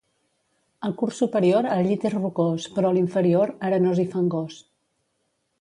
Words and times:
Al 0.87 0.95
curs 1.01 1.19
superior 1.23 1.67
el 1.75 1.83
llit 1.89 2.07
és 2.11 2.15
rocós 2.15 2.67
però 2.79 2.89
a 2.93 2.97
l'inferior 2.97 3.55
arenós 3.71 4.03
i 4.09 4.11
fangós. 4.17 4.59